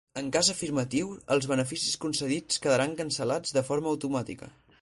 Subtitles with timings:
[0.19, 4.55] En cas afirmatiu, els beneficis concedits quedaran cancel·lats de forma automàtica.